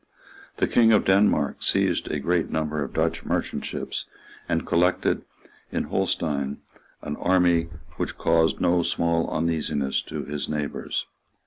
The 0.57 0.67
King 0.67 0.91
of 0.93 1.05
Denmark 1.05 1.61
seized 1.61 2.07
a 2.09 2.19
great 2.19 2.49
number 2.49 2.83
of 2.83 2.91
Dutch 2.95 3.23
merchantships, 3.23 4.05
and 4.49 4.65
collected 4.65 5.21
in 5.71 5.83
Holstein 5.83 6.57
an 7.03 7.15
army 7.17 7.69
which 7.97 8.17
caused 8.17 8.59
no 8.59 8.81
small 8.81 9.29
uneasiness 9.29 10.01
to 10.07 10.23
his 10.25 10.49
neighbours. 10.49 11.05